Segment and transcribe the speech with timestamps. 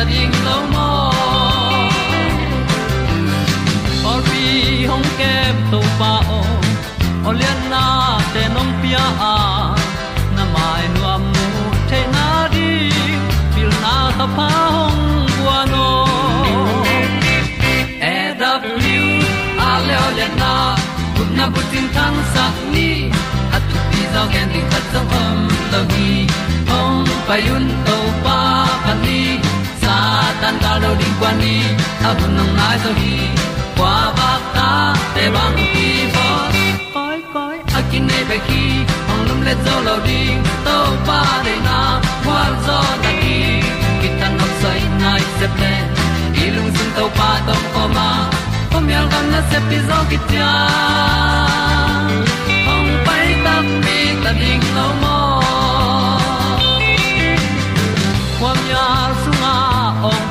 [0.00, 0.88] ta ding lo mo
[4.10, 4.44] or pi
[4.90, 6.40] hong kem to pa o
[7.28, 7.82] olian na
[8.32, 9.04] te nong pia.
[9.32, 9.34] A
[10.36, 11.46] na mai nu amu
[11.90, 12.70] te na di
[13.54, 15.04] pil na ta pa hong
[15.36, 15.86] bua no
[18.12, 19.12] e da blue
[19.68, 20.52] a le olian na
[21.14, 22.90] kun na bu tin tan sa ni
[23.56, 25.38] at tu pi zo gen di khat zo om
[25.72, 26.12] lo gi
[26.70, 27.99] hong pa yun to
[30.50, 31.54] tan da lo ding kwan ni
[32.08, 32.90] a bu nang mai zo
[34.18, 36.28] ba ta để băng đi bo
[36.94, 38.62] koi koi a này nei khi
[39.08, 41.22] ki lum le zo lo ding to pa
[41.66, 41.78] na,
[42.24, 43.38] qua zo na đi.
[44.02, 45.72] Ki tan nok sai nai se ple
[46.56, 48.10] lung sun to pa tom ko ma.
[48.70, 50.52] Pom yal gam na se pi zo ki tia
[53.44, 55.20] ta mi ta ding lo mo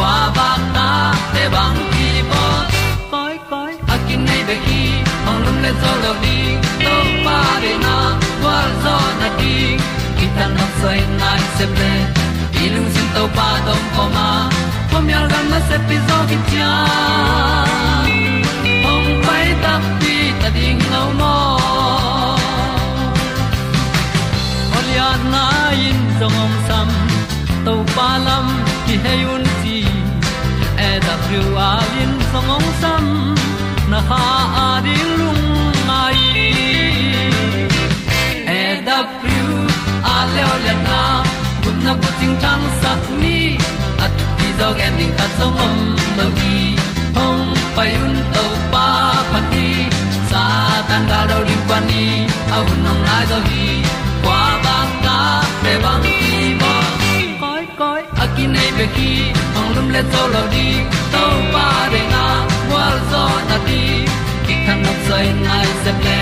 [0.00, 0.88] kwa ba ta
[1.32, 2.44] te bang ki bo
[3.12, 4.82] koi koi a kin nei be ki
[5.28, 6.38] ong lum le zo lo di
[6.84, 6.94] to
[7.24, 7.96] pa de na
[8.42, 9.56] kwa zo na di
[10.18, 11.92] ki ta na sai nai se ple
[12.62, 14.28] i lung sin to pa tom ko ma.
[14.90, 16.72] Pom yal gam na se pi zo ki tia
[18.92, 21.36] ong pai ta pi ta ding lo mo
[24.78, 25.44] Olia na
[25.88, 26.88] in zong om sam
[27.68, 28.46] to pa lam
[28.86, 29.50] ki hay un
[31.10, 33.04] ti e da thru a lin song om sam
[33.90, 34.22] na ha
[34.64, 35.44] a di lung
[35.88, 36.20] mai
[38.46, 39.46] e da thru
[40.14, 41.00] a le o le na
[41.62, 43.38] kun na ko ting tang sat ni
[44.04, 45.76] at ti dog ending ta song om
[46.16, 46.58] no gi
[47.16, 47.44] hong
[47.76, 48.86] pai un to pa
[49.32, 49.68] pa ti
[50.30, 50.44] sa
[50.88, 52.04] tan da do ri pa ni
[52.56, 53.68] au nong lai do gi
[54.24, 55.18] kwa ba ta
[55.62, 56.74] pe bang ki mo
[57.42, 59.12] koi koi akin nei be ki
[59.94, 60.66] le to lo di
[61.12, 62.24] to pa de na
[62.72, 63.82] wa zo na di
[64.46, 66.18] ki kan nok sai nai se ple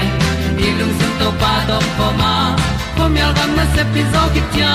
[0.59, 2.35] ni lung sun to pa do po ma.
[2.97, 4.75] Po mi al gam na se pi zo ki tia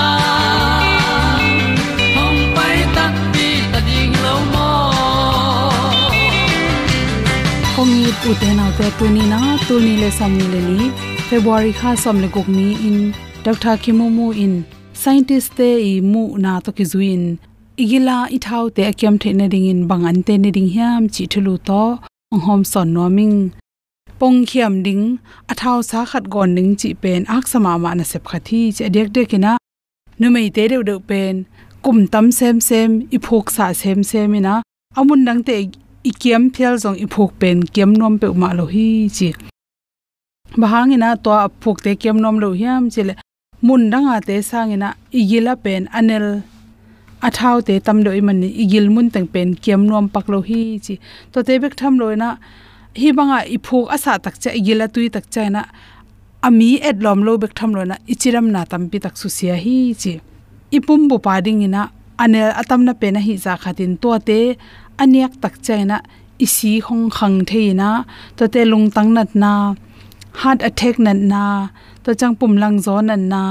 [2.16, 4.68] hong pai ta pi ta ding lo mo
[7.76, 10.86] komi uten autte tuni na tuni le samni le ni
[11.28, 12.98] february kha som le gok ni in.
[13.44, 14.54] Dr kimumu in.
[15.00, 17.24] Scientist te i mu na to ki zuin
[17.82, 21.02] igila i thau te akyam the na ding in bang an te ne ding hiam,
[21.14, 21.98] chi thulu to,
[22.32, 23.36] ong hom son noming
[24.18, 25.18] pong khiam ding
[25.52, 28.88] a thau sa khat gon ning chi pen, ak sama ma na sep khathi che
[28.94, 29.52] dek dek ina
[30.18, 31.34] nu mei te de de pen,
[31.84, 34.54] kum tam sem sem i phok sa sem sem ina.
[34.98, 35.54] Amun dang te
[36.10, 39.28] i kiam phial jong i phok pen, kiam nom pe ma lo hi, chi.
[40.60, 41.30] Bahangina to
[41.62, 43.14] phok te kiam nom lo hiam chile
[43.66, 44.88] mun danga te sangina
[45.18, 46.26] igila pen anel
[47.28, 50.60] athau te tam doi man ni igil mun teng pen kiam nom pak lo hi
[50.84, 50.94] chi
[51.32, 52.28] to te bek tham loina
[53.00, 55.62] hi banga i phok asa tak cha igila tui tak cha na
[56.46, 59.76] ami et lom lo bek tham loina ichiram na tam pi tak su sia hi
[60.02, 60.12] chi
[60.76, 61.82] ipum bu pa ding ina
[62.22, 64.38] anel atam na pe na hi za khatin to te
[65.02, 65.96] aniak tak chaina
[66.44, 67.90] isi hong khang theina
[68.36, 69.52] to te lung tang nat na
[70.40, 71.42] heart attack nat na
[72.04, 73.42] to chang pum lang zo nan na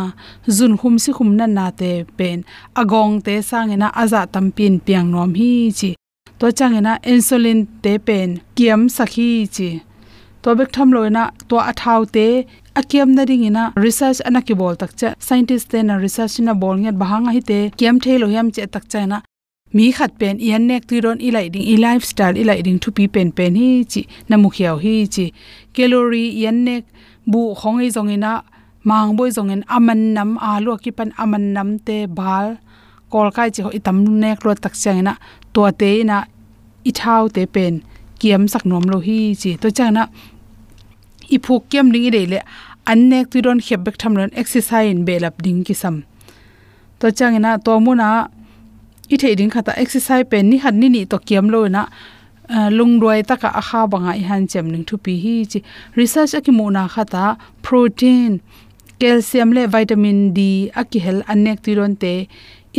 [0.58, 2.38] zun khum si khum nan na te pen.
[2.82, 5.90] Agong te sangena aza tam pin piang nom hi chi.
[6.40, 9.70] To changena insulin te pen, kiam sakhi chi.
[10.44, 12.28] To bek tham loina to athau te,
[12.80, 15.10] akiam na ring ina research anaki bol tak cha.
[15.26, 18.86] Scientist te na research na bol nget bahanga hi te, kiam thelo yam che tak
[18.92, 19.20] cha na
[19.76, 23.08] mi khat pen, ian nek ti ron ilai ding, i lifestyle ilai ding thu pi
[23.08, 25.26] pen pen hi chi na mukhiaw hi chi.
[25.74, 26.84] Calorie ian nek
[27.32, 28.42] bu khong ei zong ina
[28.84, 32.48] mang boi zong en aman nam, a lu ki pan aman nam te bal,
[33.12, 35.14] kol kai chi ho itam nek lo tak chang ina
[35.54, 36.18] to te ina
[36.90, 37.74] i thau te pen,
[38.20, 39.52] kiam sak nom lo hi chi.
[39.62, 40.04] To chang na
[41.36, 42.40] i phu kiam ding i de le,
[42.92, 45.96] an nek tu don khep bek tham ron exercise in be lap ding ki sam.
[47.00, 48.10] To chang ina to mu na
[49.14, 51.82] i the ding khata exercise pen ni han ni ni to kiam lo na
[52.50, 55.60] lung roi taka a kha banga i han chem ning thu pi hi chi
[55.96, 58.42] research aki mu na khata protein,
[59.00, 62.14] calcium le vitamin d aki hel anek ti ron te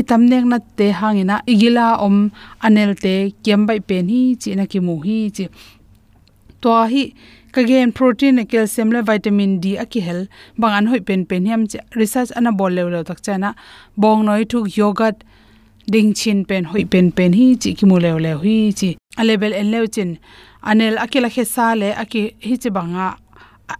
[0.00, 2.16] itam nek na te hangina igila om
[2.66, 3.14] anel te
[3.44, 5.48] kem bai pen hi chi na ki mu hi chi.
[6.62, 7.02] To hi
[7.54, 10.20] kagen protein, calcium le vitamin d aki hel
[10.60, 11.62] bangan hoi pen pen hiam
[12.00, 13.54] research ana bol le lo tak chana
[13.96, 15.24] bong noi thuk yogurt
[15.92, 18.90] ding chin pen hoi pen pen hi chi ki mu le le hi chi
[19.22, 20.18] level en leuchin
[20.62, 23.16] anel akila khe sa le aki hi chi banga,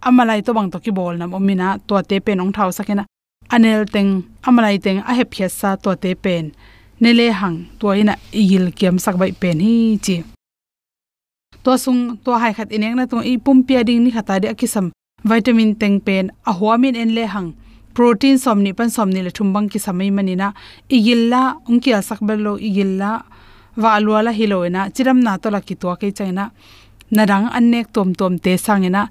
[0.07, 3.03] amalai to bang to ki bol nam omina to te pen ong thau sakena.
[3.49, 6.45] Anel teng, amalai teng, a hep khe sa to te pen.
[7.01, 10.23] Nele hang to ina igil kem sak bai pen hi chi
[11.65, 14.47] to sung to hai khat ineng na to i pum pia ding ni khata de
[14.53, 14.91] akisam
[15.25, 17.49] vitamin teng pen, a huamin en le hang.
[17.95, 20.53] Protein somni pan somni le thumbang ki samai manina.
[20.95, 23.11] Igilla ungkia sakbelo igilla
[23.77, 26.51] wa alwala hiloina, chiram na to la ki to ke chaina
[27.11, 29.09] narang annek tom tom te sangena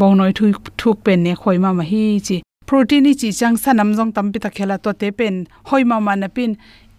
[0.00, 2.36] bong noi thu thuk pen ne khoi ma hi chi.
[2.66, 5.34] Protein ni chi chang sanam jong tam pi ta khela to te pen,
[5.68, 6.50] hoi ma na pin,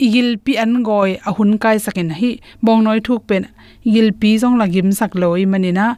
[0.06, 2.32] igil pi an goi a hun kai sakin hi
[2.66, 3.44] bong noi thuk pen,
[3.88, 5.96] igil pi jong la gim sak loi manina na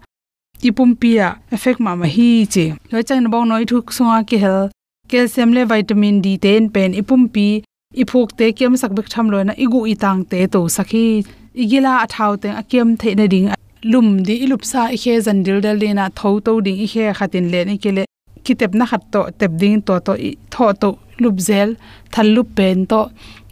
[0.67, 2.65] ipum pia effect ma ma hi chi.
[2.91, 4.69] Lo chang bong noi thuk sunga ki hel,
[5.09, 7.47] calcium le vitamin d ten pen, ipum pi
[7.93, 11.25] iphok te kem sak bek tham lo na igu itang te to sakhi.
[11.61, 13.49] Igila athau te akem the na ding.
[13.83, 17.13] Lum di ilup sa i khe zan dil dal na tho to ding i khe
[17.17, 18.05] khatin le ni kele.
[18.45, 21.75] Kitep na khat to, tep ding to to i, tho to lup zel,
[22.11, 22.99] thal lup pen to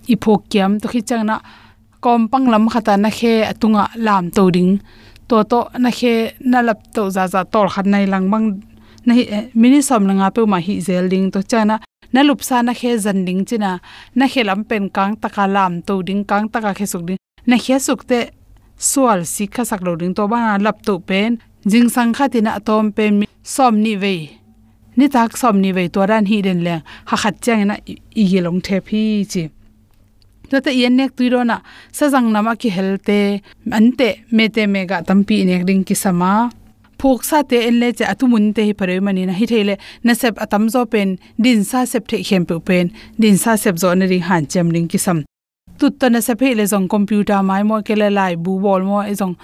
[0.07, 1.39] i phok kiam to khi chang na
[2.01, 4.79] kom pang lam khata na khe atunga lam to ding.
[5.27, 6.13] To to na khe
[6.51, 8.45] na lap to za za tor khat nai lang bang
[9.05, 11.25] na hi eh, mini som langa pe ma hi zel ding.
[11.33, 11.75] To chana
[12.13, 13.71] na lupsa na khe zanding china,
[14.15, 17.19] na khe lam pen kang taka lam to ding kang taka khe suk ding.
[17.49, 18.19] Na khe suk te
[18.77, 21.39] sual si kha sak lo ding to ba na lap to pen.
[21.71, 23.13] Jing sang kha tina atom pen
[23.43, 24.15] som ni ve
[24.97, 26.75] ni tak som ni ve to ran hi den le
[27.09, 27.75] ha khat chang na
[28.21, 29.43] i ye long the phi chi.
[30.49, 31.57] To ta yen nek tu ro na
[31.97, 33.19] sa jang nama ki helte
[33.77, 36.31] ante me te me ga tampi nek ding ki sama
[36.99, 40.13] phok sa te en le che atumun te hi pare mani na hi thele na
[40.21, 43.93] sep atam zo pen, din sa sep the khem pe pen, din sa sep zo
[43.93, 45.23] na ring han chem ring kisam.
[45.79, 49.01] Tut ta na sep le jong computer mai mo ke le lai bu bol mo
[49.01, 49.35] e jong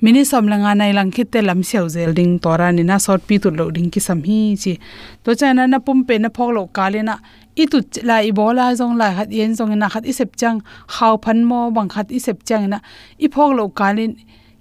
[0.00, 2.96] mini som la nga nai lang khit te lam seu zel ding tora ni na
[2.98, 4.78] sort pi tu lo ding kisam hi chi.
[5.24, 7.18] To cha na na pum pe na phok lo ka le na
[7.56, 10.62] i tu la i bola jong la hat yen jong na khat i sep chang
[10.94, 12.78] khaw phan mo bang khat i sep chang na
[13.18, 14.14] i phok lo ka le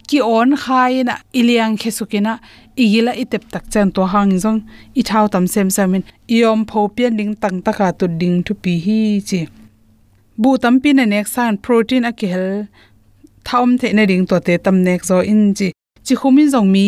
[0.09, 2.33] ki on khai na iliang khesukina
[2.83, 4.59] igila itep tak chan to hang jong
[4.99, 6.03] i thau tam sem samin,
[6.35, 8.99] iom pho pian ding tang taka tu ding tu pi hi
[9.29, 9.41] chi.
[10.41, 12.45] Bu tam pi na nek san protein a kel
[13.47, 15.67] thaum the na ding to te tam nek zo in chi.
[16.05, 16.85] Chi khumin jong mi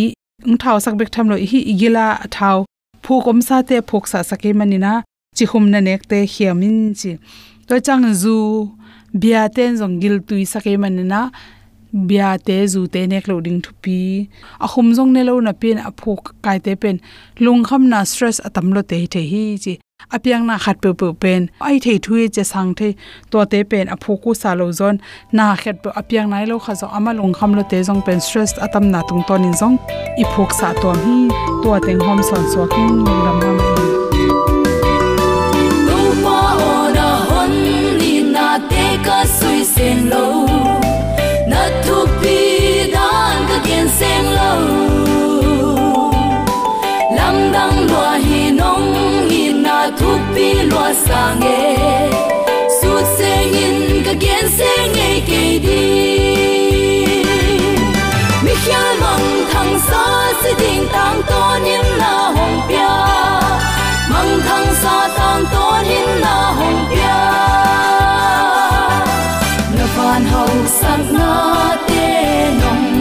[0.47, 2.57] ung thau sak bek tham lo hi igila thau
[3.03, 4.93] phu kom sa te phok sa sake manina
[5.37, 7.11] chi khum na nek te hiamin chi.
[7.67, 8.35] To chang zu,
[9.21, 11.21] bia ten jong gil tui sake manina
[11.91, 14.27] bia te zu te nek lo ding thu pi.
[14.59, 16.99] A khum jong ne lo na pin a phok kai te pen.
[17.39, 19.73] Lung kham na stress atam lo te the hi chi.
[20.15, 21.41] A piang na khat pe pe pen.
[21.67, 22.89] Ai thei thui e che sang the.
[23.31, 24.95] To te pen a phoku sa lo zon.
[25.31, 28.01] Na khat pe a piang nai lo kha zo ama lung kham lo te jong
[28.05, 29.77] pen stress atam na tung ton in jong
[30.21, 31.17] i phok sa to hi.
[31.63, 33.57] To teng hom son so king ram ram
[38.71, 40.50] te ka sui sen lo.
[40.50, 40.50] yên
[43.99, 44.51] sen lo
[47.17, 48.87] lam dang loa hi nong
[49.29, 51.59] hi na thu pi lo sa nge
[52.77, 53.33] su se
[53.65, 55.83] in ka gen se nge ke di
[58.43, 60.03] mi khia mong thang sa
[60.41, 62.93] si ding tang to nim na hong pia.
[64.11, 67.19] Mong thang sa tang to nim na hong pia.
[69.75, 71.31] Na van hậu sang na
[71.87, 72.05] te
[72.61, 73.00] nong.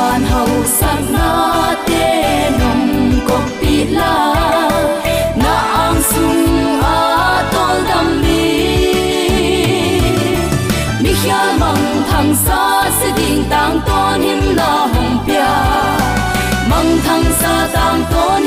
[0.00, 1.30] van hau sak na
[1.88, 2.06] te
[2.60, 2.84] nong
[3.28, 4.14] ko pi la.
[5.42, 5.54] Na
[5.84, 7.00] ang sung a
[7.54, 8.44] tol dam mi
[11.02, 12.62] mi khia mang thang sa
[12.98, 15.52] se ding tang ton him na hong pia.
[16.70, 18.39] Mang thang sa tang ton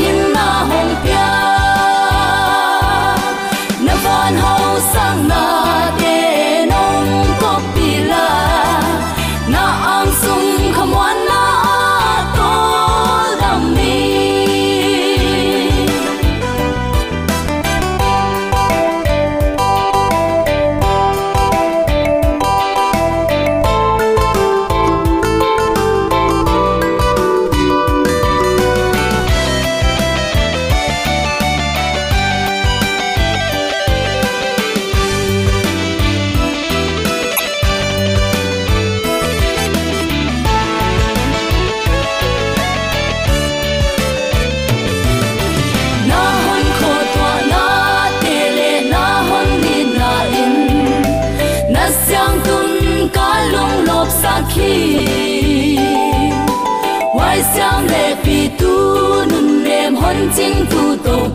[60.13, 61.29] lem hon ching tu to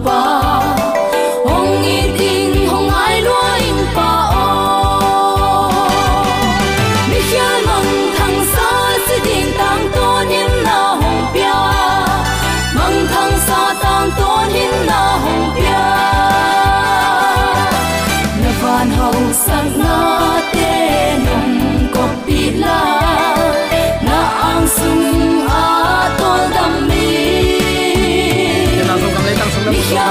[29.89, 30.05] sa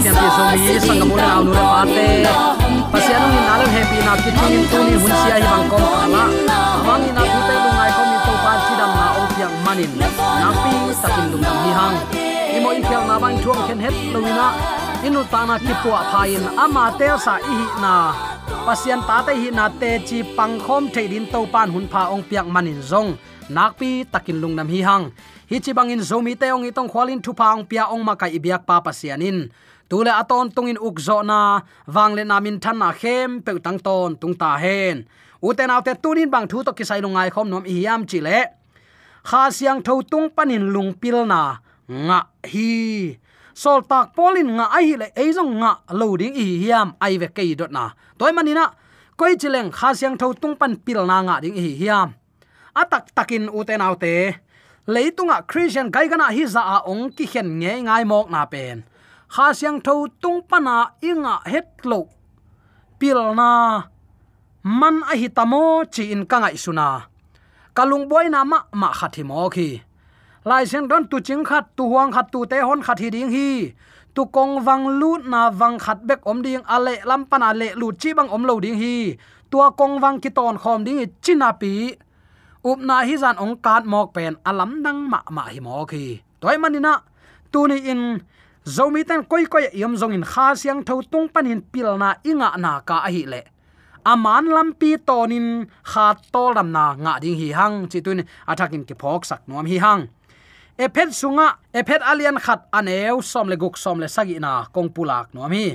[0.00, 2.08] pian pi so si mi sang ding kam na tang nu pa te
[2.92, 6.22] pasian ni nalam happy na ki tin tu ni hun sia hi bang kom ala
[6.76, 9.22] awang ni na tu te lu ngai kom ni to pa chi dam na o
[9.34, 11.96] piang manin na pi takin lum dam hi hang
[12.56, 14.46] imo in khel na bang thuang khen het luina
[15.06, 17.94] inu tana ki pu phain ama te sa i hi na
[18.66, 22.24] pasian ta te hi na te chi pang khom theidin to pan hun pha ong
[22.30, 23.10] piang manin zong
[23.56, 25.04] nakpi takin lung nam hi hang
[25.50, 28.62] hi chi bangin zomi te ong itong khwalin thu pang pia ong ma kai ibyak
[28.68, 29.48] pa pasianin.
[29.88, 34.60] Tule aton tungin ukzo na wangle namin than na khem pe tang ton tung ta
[34.60, 35.08] hen.
[35.40, 38.40] Uten autte tunin bang thu to kisai lungai khom nom i yam chi le.
[39.28, 41.40] Kha siang tho tung panin lung pil na
[41.88, 42.18] nga
[42.52, 43.16] hi.
[43.54, 47.56] Sol tak polin nga ai le ei zong nga loading i hiam ai ve kei
[47.56, 47.84] dot na.
[48.18, 48.64] Toy manina
[49.16, 52.08] koi chileng kha siang tho tung pan pil na nga ding hi hiam.
[52.76, 54.14] Atak takin uten autte
[54.94, 58.76] leitunga christian gaigana hi za a ong ki khen nge ngai mok na pen.
[59.34, 60.76] Kha siang tho tung pana
[61.08, 62.00] inga het lo.
[62.98, 63.50] Pil na
[64.80, 65.62] man a hi tamo
[65.94, 66.88] chi in kangai suna
[67.78, 69.68] kalung boy na ma ma khathi mo khi.
[70.48, 73.30] Lai sen don tu ching khat, tu huang khat, tu te hon khat hi ding
[73.34, 73.48] hi.
[74.14, 77.88] Tu kong wang lu na wang khat bek om ding ale lam pana le lu
[78.00, 78.96] chi bang om lo ding hi.
[79.50, 81.72] Tua kong wang ki ton khom ding china pi
[82.64, 86.18] up na hi zan ong kat mok pen alam dang ma ma hi mo khi
[86.40, 86.94] toy manina
[87.52, 88.02] tu ni in
[88.64, 92.50] zomi ten koi koi yom zong in kha siang tho tung panin pil na inga
[92.64, 93.42] na ka a hi le.
[94.04, 95.48] Aman lampi tonin
[95.90, 99.66] kha tol ram na nga ding hi hang, chi tun athakin ki phok sak nom
[99.66, 100.02] hi hang.
[100.84, 101.46] Ephet sunga
[101.78, 105.66] ephet alian khat anew som le guk som le sagi na kong pulak nom hi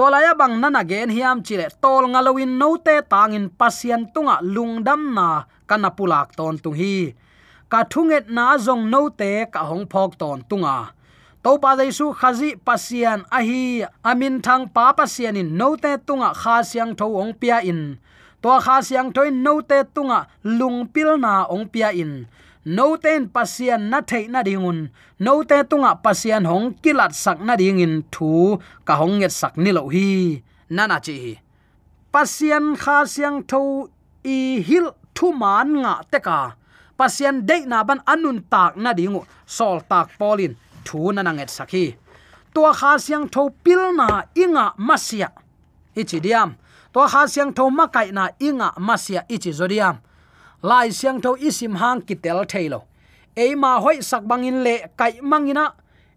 [0.00, 1.68] tolaya bang nana gen hiam chile.
[1.82, 7.12] Tol ngalawin note tangin Pasien tunga lungdam na kana pulak ton tung hi.
[7.68, 10.76] Ka thunget na zong note ka hong phok ton tunga.
[11.44, 16.96] To pa jaisu khazi pasian ahi, amin thang pa pasian in note tunga kha siang
[16.96, 18.00] tho ong pia in.
[18.42, 20.18] To kha siang thoi note tunga
[20.58, 22.24] lungpil na ong pia in
[22.76, 24.78] no ten pasian na thei na dingun
[25.24, 28.30] no te tunga pasian hong kilat sak na dingin thu.
[28.86, 30.08] Ka hong nge sak ni lo hi.
[30.76, 31.16] Nana chi
[32.14, 33.60] pasian kha siang tho
[34.36, 34.86] i hil
[35.16, 36.40] thu man nga te ka.
[36.98, 39.20] Pasian de na ban anun tak na dingu
[39.56, 40.52] sol tak polin
[40.86, 41.84] thu na nanget sakhi
[42.54, 44.06] tua kha siang tho pil na
[44.42, 45.28] inga masia
[46.00, 46.50] ichi diam.
[46.92, 49.96] Tua kha siang tho ma kai na inga masia ichi zodiam
[50.62, 52.80] lai siang tho isim hang kitel thailo.
[53.36, 55.72] Eima hoi sak bangin le kai mangina.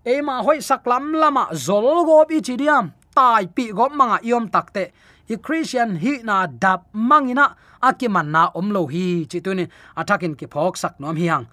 [0.06, 4.84] Eima hoi sak lam lama zol go bi chidiam tai pi go manga yom takte
[5.30, 7.56] i christian hi na dap mangina.
[7.82, 11.46] Akiman na omlo hi chituni atakin ki phok sak nom hiang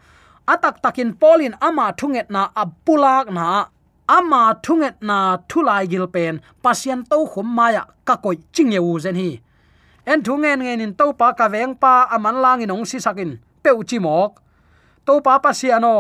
[0.53, 3.67] atak takin polin ama thunget na apulak na.
[4.09, 6.41] Ama thunget na thulai gil pen.
[6.63, 9.41] Pasien to khum maya ka koi ching u zen hi
[10.11, 12.99] en thu ngen ngen in to pa ka veng pa aman lang in ong si
[13.07, 13.31] sakin.
[13.63, 14.31] Pe uchi mok.
[15.07, 15.97] To pa pa si ano.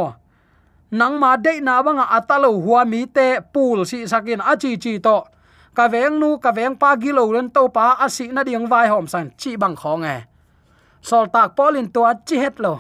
[0.90, 4.93] Nang ma de na banga atalo huwa mi te pul si sakin a chi chi
[5.07, 5.19] to.
[5.76, 9.07] Ka veng nu, ka veng pa gilo len to pa asi na ding vai hom
[9.07, 10.17] san chi bang khong e
[11.09, 12.75] sol tak polin to chi het lo.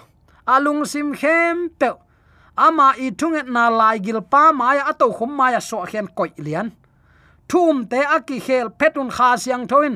[0.46, 1.88] Alung sim khem pe
[2.56, 6.68] ama i thunget na lai gil pa maya ato khum maya so khen koi lian.
[7.48, 9.94] Thum te aki khel petun kha siang thoin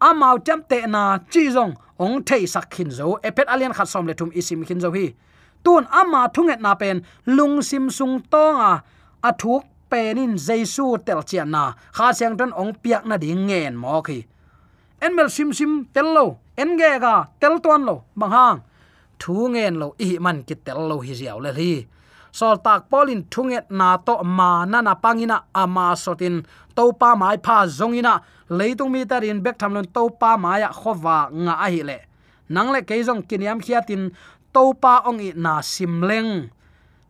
[0.00, 3.06] amau cham te na chi zong ong thei sak khin zo.
[3.28, 5.06] Epet alian khat som le thum isim khin zo hi.
[5.64, 6.96] Tun ama thunget na pen
[7.36, 8.72] lung sim sung tonga.
[9.28, 11.64] Athuk penin jesu tel chian na.
[11.96, 14.18] Kha siang ton ong piak na ding ngen mo khi.
[15.04, 16.26] En mel sim sim tel lo.
[16.56, 17.94] En ge ga tel ton lo.
[18.16, 18.58] Bang hang.
[19.20, 21.72] Thu ngen lo i man ki tel lo hi ziaw le hi
[22.32, 26.36] sol tak polin thunget na to ma na na pangina ama sotin.
[26.76, 28.14] Topa mai pha zongina
[28.50, 31.98] leitung mi tarin bek thamlon to pa maya khowa nga a hi le.
[32.50, 34.10] Nang le ke kiniam khiatin
[34.52, 36.50] to pa ong i na simleng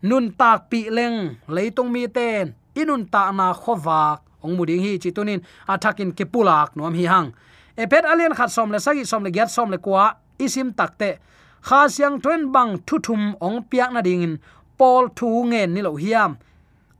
[0.02, 1.40] nun tak pi leng.
[1.48, 2.54] Leitung mi ten.
[2.76, 4.20] Inun ta na khowa.
[4.44, 7.32] Ong muding hi chitunin athakin kepulak nom hi hang.
[7.76, 10.16] Epet alien khat som le sagi som le gyat som le kwa.
[10.38, 11.18] Isim takte
[11.64, 14.34] kha siang twen bang thuthum ong piak na ding in.
[14.78, 16.36] Pol thu nge ni lo hiam.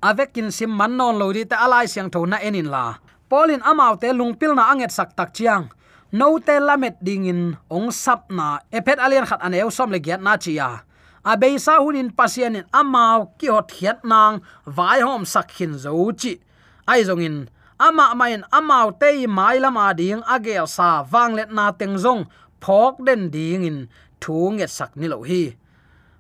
[0.01, 2.97] Avekin sim man non lo ri ta alai siang tho na enin la
[3.31, 5.71] polin amau te lungpil na anget sak tak chiang.
[6.11, 8.59] No te lamet dingin, ong sap na.
[8.75, 10.83] Epet alien khat aneu som le gyat na chia
[11.25, 16.41] abei sa hunin pasien in amau ki hot hiat nang vai hom sakhin zo chi.
[16.89, 17.37] Ai zong in
[17.79, 22.25] ama main amau te mai lama ding agel sa wanglet na teng zong.
[22.61, 23.79] Phok den ding in
[24.21, 25.57] thu nge sak ni lo hi.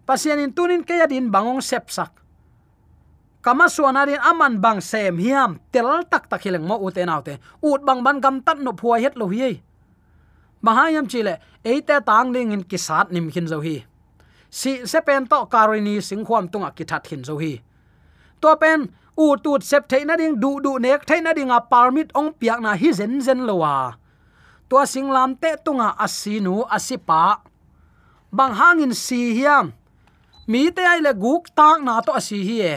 [0.06, 2.12] Pasien in tunin ke yadin bangong sep sak
[3.42, 7.81] kama suana rin aman bang sem hiam, tel tak tak hileng mo uten autte ut
[7.85, 9.61] bang ban gam tat no phua het lo hi
[10.62, 13.85] mahayam chile eite tang ding in kisat nim khin zo hi.
[14.50, 17.61] Si, se pen to karini singkhwam tunga ki that hin zo hi.
[18.40, 22.33] To pen, u tut sep theina ding, du du nek theina ding a permit ong
[22.40, 23.96] piak na hi zen zen lowa
[24.68, 27.42] to singlam te tunga asinu asipa
[28.33, 29.72] bang hangin si hiam.
[30.46, 32.76] Mi te ai le guk tak na to asi hi e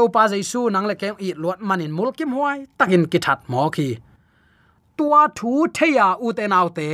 [0.00, 3.40] to pa jaisu nang le kem i lot manin mul kim huai takin ki that
[3.52, 3.88] mo khi
[4.96, 6.88] tua thu theya u te nau te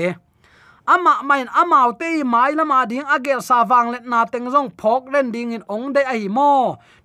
[0.95, 5.03] ama main amau te mai lama ding agel sa wang let na teng jong phok
[5.13, 6.53] len ding in ong de ai mo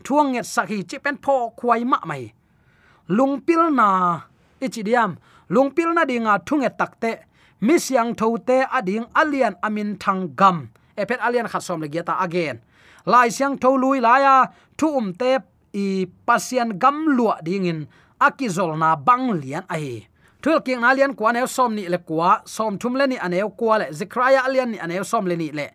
[0.05, 2.23] thuang nget sakhi chi pen pho khwai ma mai
[3.17, 3.89] lungpil na
[4.65, 5.11] ichidiam
[5.53, 7.11] lungpil na dinga thunge takte
[7.65, 10.57] mi siang thote ading alian amin thang gam.
[11.01, 12.57] Epet alian khasom le giata again
[13.05, 14.35] lai siang tho lui laya
[14.77, 15.31] thu um te
[15.73, 17.87] i pasian gam lua dingin
[18.19, 20.07] akizol na bang lian ai.
[20.41, 23.49] Thul king na lian kwa ne som ni le kwa, som thum le ni aneu
[23.49, 25.67] kwa le, zikraya alian ni aneu som le ni le.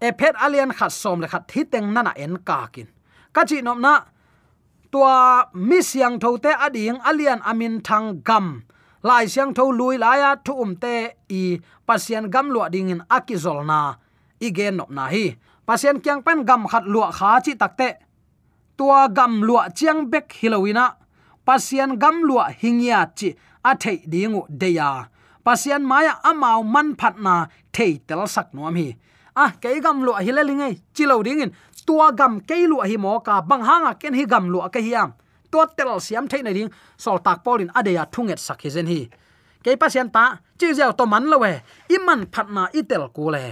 [0.00, 2.86] Epet alian khat som le khat thi teng nana en ka kin
[3.34, 3.94] ka chi nom na,
[4.92, 8.62] tua mi siang tho te ading alian amin thang gam.
[9.02, 10.94] Lai siang tho lui laya thu um te
[11.30, 11.42] i
[11.86, 13.94] pasian gam lua ding in akizol na.
[14.40, 15.36] Igen nop na hi.
[15.66, 17.88] Pasian kyang pen gam khat lua kha chi takte
[18.78, 20.94] tua gam lua chiang bek hilowina
[21.46, 24.90] pasien gam lua hingya chi a thei dingu deya.
[25.44, 28.88] Pasien maya amau man phat na thei tel sak nuam hi.
[29.34, 31.50] A ke gam lua hilelingai chilo dingin
[31.86, 35.10] tua gam ke lua hi mo ka bang hanga ken hi gam lua ka hiam
[35.50, 39.08] tua tel siam thei na ding, sol tak polin adeya thunget sak hi zen hi.
[39.64, 40.24] Ke pasien ta,
[40.58, 41.52] chi zeu to man lowe
[41.96, 43.44] iman phat na itel kule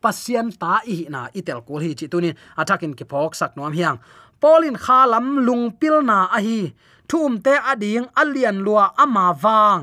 [0.00, 3.98] pasian ta i na itel kul hi chi tunin attacking ki phok sak nom hiang
[4.42, 6.60] polin khalam lung pil na a hi
[7.08, 9.82] thum te ading alian lua ama wang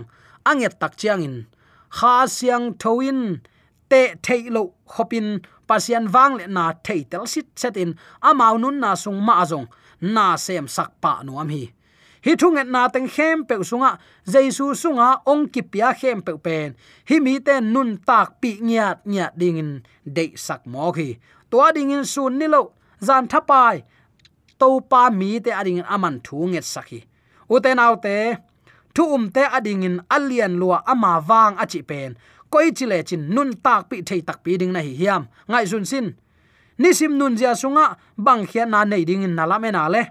[0.49, 1.35] anget tak chiang in.
[1.97, 3.19] Kha siang thoin
[3.89, 5.27] te thailo khopin
[5.67, 7.91] pasian wang le na thei tel sit set in,
[8.21, 9.67] amau nun na sung ma azong
[10.01, 11.63] na sem sak pa nuam hi.
[12.25, 13.91] Hi thung et na teng khem pe sunga
[14.31, 16.75] jesu sunga ong ki pia khem pe pen.
[17.09, 19.71] Hi mi te nun tak pi ngiat ngiat ding in
[20.15, 21.09] de sak mo khi
[21.49, 22.61] to ding in sun ni lo,
[23.07, 23.75] zan thapai
[24.59, 27.01] to pa mi te ading aman thu nge sakhi
[27.49, 28.37] u te nau te,
[28.95, 32.15] thu um te ading in alian lua ama wang achi pen.
[32.49, 35.23] Koi chile chin nun tak pi thei tak pi ding na hi hiam.
[35.47, 36.07] Ngai jun sin,
[36.77, 37.85] nisim nun zia sunga,
[38.17, 40.03] bang khia na nei ding in nala me na le.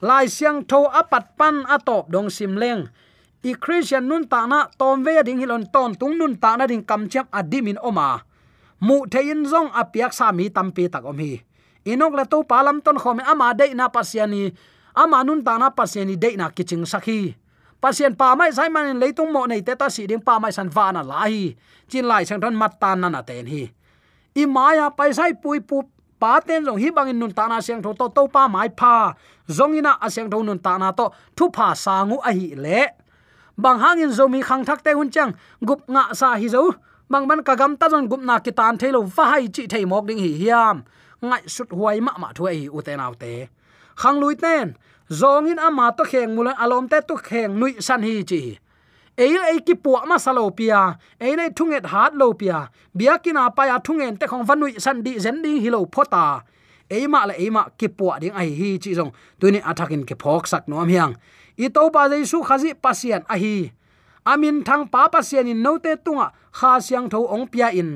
[0.00, 2.88] Lai siang tho apat pan atop dong sim leng.
[3.42, 6.84] I christian nun ta na, tom ve ding hilon ton tung nun ta na ding
[6.84, 8.24] kam chap adimin oma.
[8.80, 11.42] Mu thein zong apiak sa mi tampi tak om hi
[11.84, 14.52] inok la to palam ton khom e ama de na pasiani,
[14.94, 17.34] ama nun ta na pasiani de na kiching sakhi.
[17.80, 20.68] Pasien pa mai sai man leitung mo nei te ta si ding pa mai san
[20.68, 21.56] va na lai.
[21.88, 23.72] Chin lai sang thon mat tan na na ten hi.
[24.36, 25.80] I maya pai sai pui pu,
[26.20, 29.16] pa ten jong hi bangin nun ta na siang tho to to pa mai pha.
[29.48, 32.80] Zong ina asyang tho nun ta na to, thu pha sangu a hi le.
[33.56, 35.32] Bang hangin zomi khang thak te hun chang,
[35.64, 36.76] gup nga sa hi zo.
[37.08, 39.84] Bang ban ka gam ta jon gup na ki tan thailo va hai chi thei
[39.88, 40.84] mok ding hi hiam
[41.28, 43.32] ngai sut huai ma ma thu ai u te nau te.
[44.00, 44.66] Khang lui ten,
[45.20, 48.42] zong in ama to kheng mulan alom te to kheng nui san hi chi.
[49.16, 50.80] Ei ei ki pu ma salo pia,
[51.24, 52.58] ei nei thunget hat lo pia,
[52.98, 56.26] bia kina pa ya thungen te khong vanui san di zen ding hi lo phota
[56.90, 60.14] ei ma la ei ma ki pu ding ai hi chi jong tuini athakin ke
[60.22, 61.14] phok sak nom hiang.
[61.64, 62.02] I to pa
[62.32, 63.70] su khazi pasian a hi.
[64.26, 66.26] Amin thang pa pasian in note tunga,
[66.58, 67.90] kha siang tho ong pia in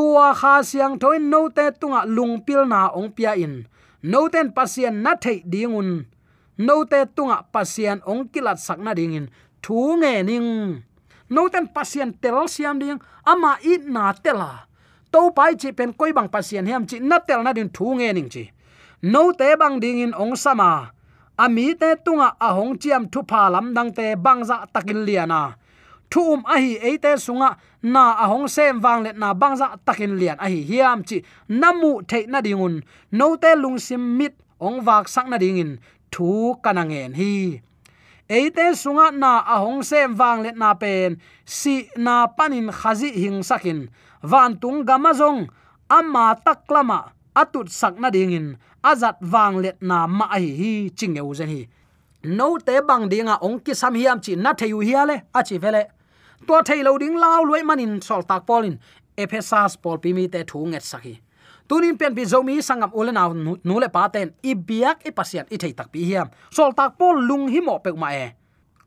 [0.00, 3.54] tua kha siang thoi no te tunga lungpil na ong pia in.
[4.12, 5.90] Noten pasien na thei dingun
[6.66, 9.26] note tunga pasien ong kilat sakna dingin
[9.64, 10.48] thu nge ning.
[11.34, 12.98] Noten pasien tel siam ding,
[13.32, 14.50] ama i na tela
[15.12, 18.08] to pai chi pen koi bang pasien hem chi na tel na din thu nge
[18.16, 18.44] ning chi.
[19.12, 20.70] No te bang dingin ong sama.
[21.44, 25.42] Ami te tunga ahong chiam thu pha lam dang te bangza takin liana
[26.10, 30.46] thum a hi eite sunga, na ahong sem wang let na bangza takin lian a
[30.50, 32.82] hi hiam chi namu the na dingun.
[33.12, 35.78] No te lungsim mit, ong wak sak na dingin,
[36.10, 37.62] thu kanangen hi.
[38.28, 43.88] Eite sunga, na ahong sem wang let na pen, si na panin khazi hing sakin.
[44.22, 45.48] Van tung gamazong
[45.88, 51.48] amma taklama atut sak na dingin, azat wang let na ma hi hi chingeu zen
[51.48, 51.68] hi.
[52.22, 55.56] No te bang dinga ong ki sam hiam chi na theyu hiale, a chi
[56.40, 58.78] vele to thailo ding law loi manin sol tak polin.
[59.16, 61.20] Ephesas pol pi mi te thu nget sakhi
[61.70, 63.28] tunin pen bi zomi sangam ule na
[63.64, 64.34] nu le pa ten.
[64.42, 66.28] I biak, i pasian, i thei tak pi hiam.
[66.50, 68.34] Sol tak pol lung hi mo pek ma e.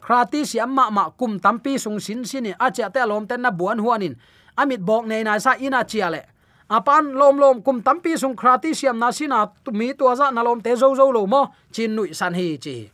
[0.04, 3.52] Krati siam ma ma kum tampi sung sin sin a cha te lom ten na
[3.52, 4.16] buan huanin.
[4.58, 6.22] Amit bok nei na sa ina chia le.
[6.70, 10.44] Apan lom lom kum tampi sung krati siam na sina, tu mi tu za na
[10.44, 11.48] lom te zo zo lo mo.
[11.72, 12.92] Chin nui san hi chi.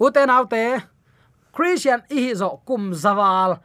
[0.00, 0.82] Uten autte
[1.56, 3.56] christian i hi zo kum zawal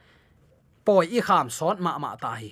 [0.88, 2.52] poi i kham son ma ma ta hi.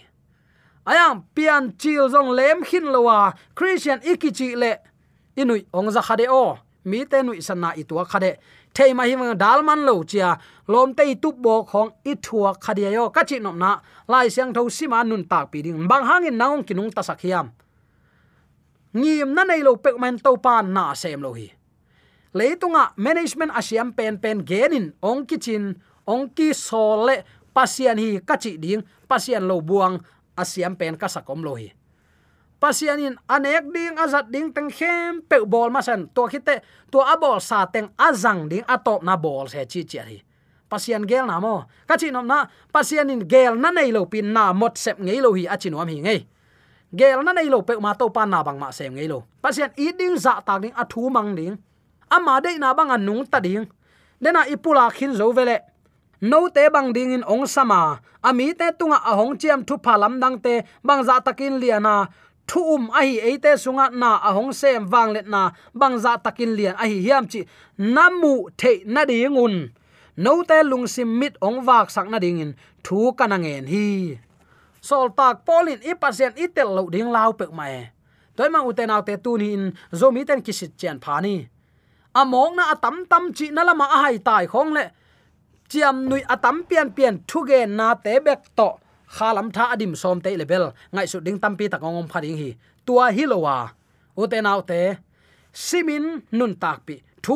[0.92, 3.18] Ayam pian chil zong lem khin lowa
[3.58, 4.74] christian ikichi le.
[5.42, 6.44] Inui ong za khade o.
[6.90, 8.32] Mi te nui sana i tua khade.
[8.76, 10.30] Thei ma hi mang dalman lo chia.
[10.72, 13.10] Lom te tu bo khong i thua khade yo.
[13.16, 13.72] Ka chi nom na.
[14.12, 15.88] Lai siang tho sima nun tak pi ding.
[15.90, 17.48] Bang hangin naung kinung ta sakhiam
[18.96, 21.52] ngim na nei lo pek man to pan na sem lo hi.
[22.36, 24.96] Leitunga management asiam pen pen genin.
[25.04, 25.76] Ong kichin
[26.08, 27.24] ong ki sole
[27.56, 29.96] pasian hi kachi ding, pasian lo buang,
[30.36, 31.72] asiam pen ka sakom lo hi.
[32.60, 36.60] Pasian in anek ding, azat ding, teng khem, pe bol ma san to khite
[36.92, 40.18] to abol sa teng azang ding, atop na bol se chi chi hi.
[40.66, 41.70] Pasian gel na mo.
[41.88, 45.32] Kachi nom na, pasian in gel na nei lo pin na mot sep ngei lo
[45.38, 46.20] hi, achi nom hi ngei.
[46.90, 49.24] Gel na nei lo pe ma to pa na bang ma sem ngei lo.
[49.40, 51.56] Pasian i ding za tak ding athu mang ding.
[52.10, 53.70] Ama de na bang anung ta ding.
[54.18, 55.75] Dena ipula khin zo vele
[56.30, 57.82] no te bang ding in ong sama
[58.28, 60.54] ami à, te tunga ahong à, chiam thu phalam dang te
[60.88, 61.96] bang za dạ takin liana
[62.50, 65.42] thu um a à, dạ hi eite sunga na ahong sem wang let na
[65.74, 67.42] bang za takin lian a hi hiam chi
[67.78, 69.56] namu the na dingun
[70.18, 72.52] no te lung sim mit ong wak sak na ding in.
[72.84, 74.18] Thu kanangen hi.
[74.82, 77.96] Sol tak polin i pasien itel lo ding lau pek mai
[78.36, 81.48] toy ma uten autte tu ni in zomi ten kisit chen phani
[82.14, 84.84] among na atam tam chi na lama a hai tai khong le
[85.70, 88.70] chiam nui atam pian pian thuge na te bek to.
[89.16, 90.66] Khalam tha adim som te level.
[90.94, 92.50] Ngai su ding tampi ta ngom phading hi.
[92.86, 93.58] Tua hilowa
[94.22, 94.82] ute nau te.
[95.54, 96.06] Simin
[96.38, 96.96] nun tak pi.
[97.24, 97.36] Thu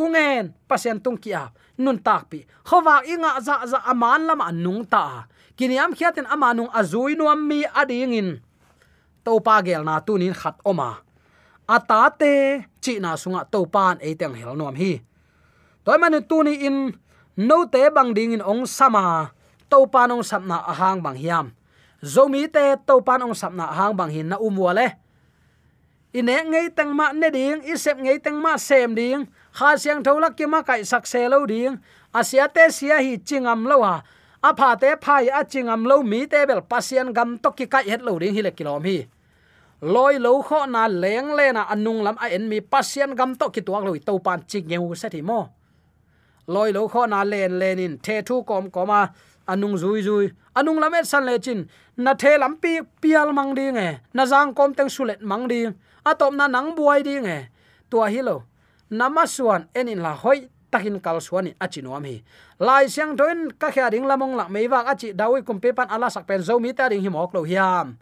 [0.68, 1.42] pasien tung kia
[1.78, 2.40] nun tak pi.
[2.68, 5.04] Khowa inga za za aman lama nung ta
[5.58, 8.30] kiniam khiaten amanung azui nuam mi ading in.
[9.26, 10.90] To gel na tunin khat oma.
[11.68, 12.34] Ata te
[12.84, 14.92] chi na sunga topan e teng hel nuam hi.
[15.84, 16.78] Toy manu tu ni in
[17.40, 19.32] no te bang ding in ong sama
[19.72, 21.46] to panong sapna ahang bang hiam.
[22.04, 25.00] Zomi te to panong sapna ahang bang hin na umwale
[26.12, 29.24] ine ngei tang ma ne ding isep ngei tang ma sem ding.
[29.56, 31.80] Kha siang tholak ki ma kai sak se lo ding.
[32.12, 34.04] Asia te sia hi chingam lo ha.
[34.44, 38.02] Apha te phai a chingam lo mi te bel pasian gam to ki kai het
[38.02, 39.08] lo ding hi le kilom hi.
[39.80, 43.48] Loi lo kho na leng le na anung lam a en mi pasian gam to
[43.48, 45.59] ki tuang lo to pan chik ngeu se thi mo
[46.54, 49.14] loi lo kho na len len in the thu kom koma,
[49.48, 50.26] anung zui zui.
[50.58, 54.54] Anung lamet san le chin, na the lam pi, pial mang ding e na jang
[54.58, 55.74] kom teng sulet mang ding
[56.06, 57.40] atom na nang buai ding e
[57.90, 58.44] tua hi lo
[58.90, 62.24] namasuan enin la hoi, takin kal suani achinuam hi.
[62.60, 66.10] Lai siang doin ka kha ding lamong lak meiwak achi dawi kum pe pan ala
[66.10, 67.98] sak pen zo mi ta ding hi mok lo hiam.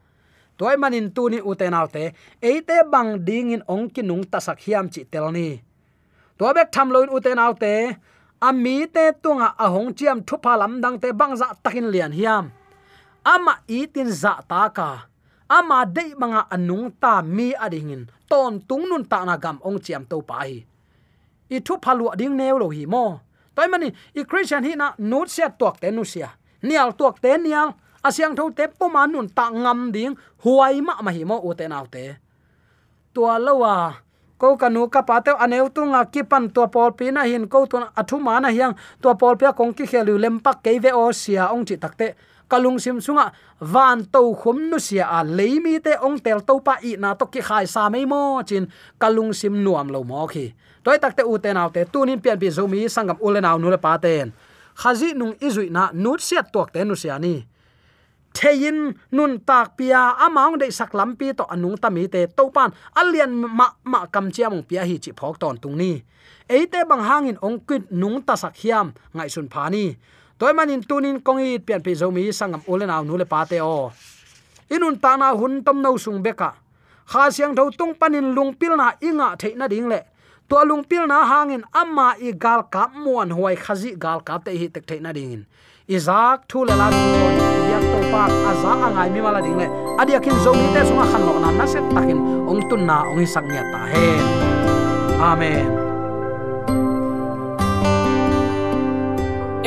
[0.58, 4.90] Toy manin tu ni uten autte eite bang ding in ong kinung ta sak hiam
[4.90, 5.62] chi telni
[6.38, 7.98] to bek tham loin uten autte
[8.39, 12.52] ami te tunga ahong chiam thupa lam dang te bangza takin lian hiam.
[13.26, 15.10] Ama itin za ta ka.
[15.50, 18.06] Ama de manga anung ta mi adingin.
[18.30, 20.65] Ton tung nun ta na gam ong chiam to pa hi.
[21.50, 23.19] I thu phalu ding neu lo hi mo.
[23.56, 26.30] Toy mani, i christian hi na nut sia tok te nu sia.
[26.62, 27.73] Nial tok te nial.
[28.04, 30.13] Asyang tho te po man nun ta ngam ding.
[30.43, 32.06] Huai ma ma hi mo u te nau te.
[33.13, 34.07] Tua lowa
[34.38, 37.50] ko kanu ka pate aneu tu nga kipan to pol pi na hin.
[37.50, 38.78] Ko tu athu ma na hiang.
[39.02, 42.13] To pol pia kong ki khelu lempak ke ve o sia ong chi takte.
[42.47, 46.80] Kalung sim sunga, van to khum nu sia a leimi te ong tel to pa
[46.80, 48.69] i na to ki khai sa mai mo chin.
[49.02, 50.54] Kalung sim nuam lo mo khi.
[50.80, 53.78] Toy takte u te naw te tunin pian pi zomi sangam ule naw nu le
[53.78, 54.32] pa ten.
[54.78, 57.43] Khazi nung izui na nut sia tok te nu sia ni
[58.34, 63.32] thein nun tak pia amaung de sak lampi to anung tami te to pan alian
[63.32, 66.04] ma ma kam chiam pia hi chi phok ton tung ni.
[66.50, 69.96] Eite bang hangin ong kit nung ta sak hiam, ngai sun phani
[70.40, 73.92] toy manin tunin kongi pian pi zomi sangam ulen aw nule pate o.
[74.70, 76.52] Inun ta na hun tom no sung beka
[77.12, 80.00] kha siang tho tung panin lung pil na inga theina ding le.
[80.50, 84.52] To lung pil na hangin amma i gal kap muan huai khazi gal kap te
[84.60, 85.44] hi tek theina ding in.
[85.96, 87.28] Izak thu la lan ko
[87.72, 88.17] yak to
[88.50, 89.67] aza angai mi mala dingle.
[90.02, 92.98] Adia khin zo mi te sunga khan lo na na set takin ong tun na,
[93.10, 94.08] ong isak nya ta he
[95.30, 95.67] amen.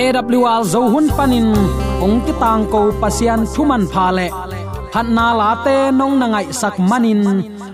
[0.01, 1.53] AWR zo hun panin
[2.05, 4.29] ong ki tang ko pasian thuman pha le.
[4.93, 7.23] Phat na la te nong na ngai sak manin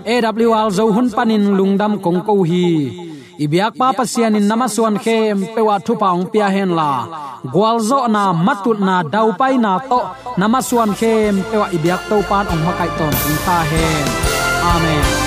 [0.04, 3.05] AWR zo hun panin lungdam kong ko hi
[3.44, 5.18] ibyak pa pasian in namaswan khe,
[5.54, 6.90] pewa thu paung pia hen la.
[7.54, 10.00] Gwalzo na matut na dau pai na to
[10.40, 13.14] namaswan khem pewa ibyak to pan ong makai ton
[13.46, 14.06] ta hen.
[14.72, 15.25] Amen.